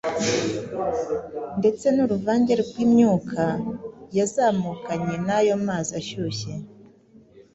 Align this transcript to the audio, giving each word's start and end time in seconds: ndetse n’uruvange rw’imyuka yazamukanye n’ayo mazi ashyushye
ndetse 1.59 1.85
n’uruvange 1.95 2.53
rw’imyuka 2.63 3.41
yazamukanye 4.17 5.15
n’ayo 5.27 5.53
mazi 5.67 5.91
ashyushye 5.99 6.51